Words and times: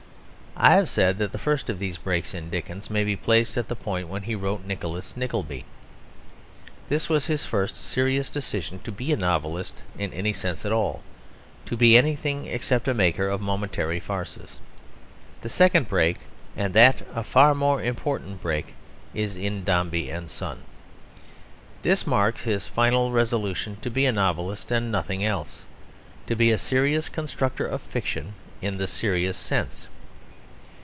I 0.63 0.75
have 0.75 0.89
said 0.89 1.17
that 1.17 1.31
the 1.31 1.39
first 1.39 1.69
of 1.71 1.79
these 1.79 1.97
breaks 1.97 2.33
in 2.35 2.49
Dickens 2.51 2.89
may 2.89 3.03
be 3.03 3.15
placed 3.15 3.57
at 3.57 3.67
the 3.69 3.75
point 3.75 4.09
when 4.09 4.23
he 4.23 4.35
wrote 4.35 4.63
Nicholas 4.63 5.15
Nickleby. 5.17 5.65
This 6.87 7.09
was 7.09 7.25
his 7.25 7.45
first 7.45 7.77
serious 7.77 8.29
decision 8.29 8.77
to 8.79 8.91
be 8.91 9.11
a 9.11 9.15
novelist 9.17 9.81
in 9.97 10.13
any 10.13 10.33
sense 10.33 10.63
at 10.65 10.71
all, 10.71 11.01
to 11.65 11.75
be 11.77 11.97
anything 11.97 12.45
except 12.45 12.87
a 12.89 12.93
maker 12.93 13.27
of 13.27 13.41
momentary 13.41 13.99
farces. 13.99 14.59
The 15.41 15.49
second 15.49 15.87
break, 15.87 16.17
and 16.55 16.75
that 16.75 17.01
a 17.15 17.23
far 17.23 17.55
more 17.55 17.81
important 17.81 18.41
break, 18.41 18.75
is 19.15 19.35
in 19.37 19.63
Dombey 19.63 20.11
and 20.11 20.29
Son. 20.29 20.59
This 21.81 22.05
marks 22.05 22.43
his 22.43 22.67
final 22.67 23.11
resolution 23.13 23.77
to 23.81 23.89
be 23.89 24.05
a 24.05 24.11
novelist 24.11 24.69
and 24.69 24.91
nothing 24.91 25.23
else, 25.23 25.63
to 26.27 26.35
be 26.35 26.51
a 26.51 26.57
serious 26.57 27.09
constructor 27.09 27.65
of 27.65 27.81
fiction 27.81 28.33
in 28.61 28.77
the 28.77 28.85
serious 28.85 29.37
sense. 29.37 29.87